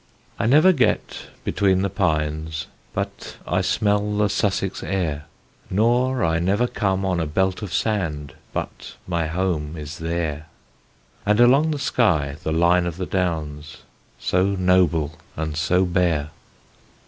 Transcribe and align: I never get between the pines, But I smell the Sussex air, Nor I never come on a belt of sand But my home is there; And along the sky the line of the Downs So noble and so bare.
I 0.39 0.47
never 0.47 0.71
get 0.73 1.27
between 1.43 1.83
the 1.83 1.89
pines, 1.91 2.65
But 2.91 3.35
I 3.45 3.61
smell 3.61 4.17
the 4.17 4.29
Sussex 4.29 4.81
air, 4.81 5.25
Nor 5.69 6.23
I 6.23 6.39
never 6.39 6.65
come 6.65 7.05
on 7.05 7.19
a 7.19 7.27
belt 7.27 7.61
of 7.61 7.71
sand 7.71 8.33
But 8.51 8.95
my 9.05 9.27
home 9.27 9.77
is 9.77 9.99
there; 9.99 10.47
And 11.23 11.39
along 11.39 11.69
the 11.69 11.77
sky 11.77 12.37
the 12.41 12.51
line 12.51 12.87
of 12.87 12.97
the 12.97 13.05
Downs 13.05 13.83
So 14.17 14.43
noble 14.43 15.19
and 15.37 15.55
so 15.55 15.85
bare. 15.85 16.31